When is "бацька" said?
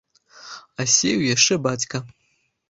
1.67-2.03